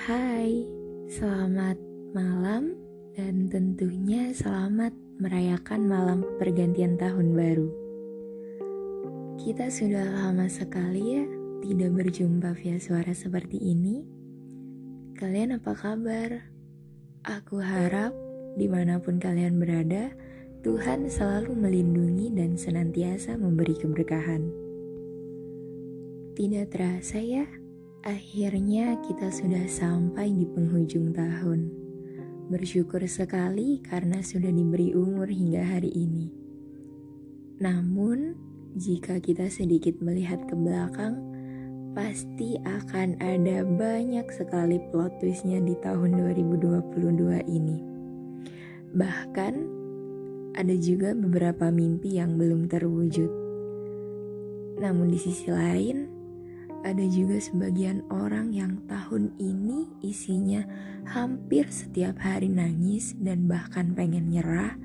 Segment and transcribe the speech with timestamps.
[0.00, 0.64] Hai,
[1.12, 1.76] selamat
[2.16, 2.72] malam
[3.12, 7.68] dan tentunya selamat merayakan malam pergantian tahun baru.
[9.44, 11.24] Kita sudah lama sekali ya
[11.60, 14.00] tidak berjumpa via suara seperti ini.
[15.20, 16.48] Kalian apa kabar?
[17.28, 18.16] Aku harap
[18.56, 20.16] di mana pun kalian berada,
[20.64, 24.48] Tuhan selalu melindungi dan senantiasa memberi keberkahan.
[26.40, 27.44] Tidak terasa ya,
[28.00, 31.68] Akhirnya kita sudah sampai di penghujung tahun.
[32.48, 36.32] Bersyukur sekali karena sudah diberi umur hingga hari ini.
[37.60, 38.32] Namun,
[38.72, 41.20] jika kita sedikit melihat ke belakang,
[41.92, 47.84] pasti akan ada banyak sekali plot twistnya di tahun 2022 ini.
[48.96, 49.54] Bahkan,
[50.56, 53.28] ada juga beberapa mimpi yang belum terwujud.
[54.80, 56.19] Namun di sisi lain,
[56.80, 60.64] ada juga sebagian orang yang tahun ini isinya
[61.04, 64.80] hampir setiap hari nangis dan bahkan pengen nyerah,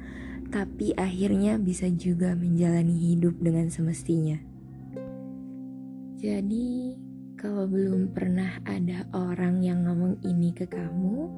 [0.51, 4.35] tapi akhirnya bisa juga menjalani hidup dengan semestinya.
[6.19, 6.99] Jadi,
[7.39, 11.31] kalau belum pernah ada orang yang ngomong ini ke kamu,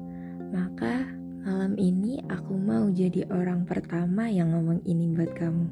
[0.50, 1.06] maka
[1.46, 5.66] malam ini aku mau jadi orang pertama yang ngomong ini buat kamu.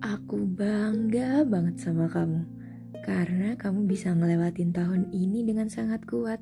[0.00, 2.59] Aku bangga banget sama kamu
[3.10, 6.38] karena kamu bisa ngelewatin tahun ini dengan sangat kuat.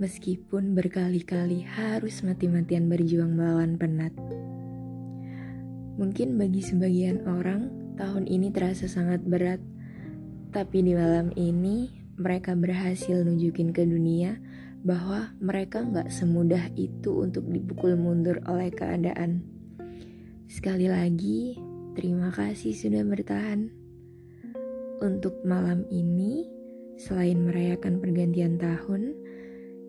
[0.00, 4.16] Meskipun berkali-kali harus mati-matian berjuang melawan penat.
[6.00, 7.68] Mungkin bagi sebagian orang,
[8.00, 9.60] tahun ini terasa sangat berat.
[10.48, 14.40] Tapi di malam ini, mereka berhasil nunjukin ke dunia
[14.80, 19.44] bahwa mereka nggak semudah itu untuk dipukul mundur oleh keadaan.
[20.48, 21.60] Sekali lagi,
[21.92, 23.79] terima kasih sudah bertahan.
[25.00, 26.44] Untuk malam ini,
[27.00, 29.16] selain merayakan pergantian tahun,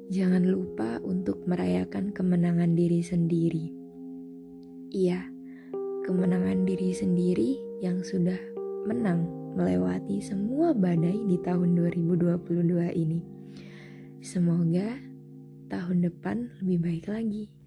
[0.07, 3.75] jangan lupa untuk merayakan kemenangan diri sendiri.
[4.95, 5.27] Iya,
[6.07, 8.39] kemenangan diri sendiri yang sudah
[8.87, 9.27] menang
[9.59, 13.19] melewati semua badai di tahun 2022 ini.
[14.23, 14.95] Semoga
[15.67, 17.60] tahun depan lebih baik lagi.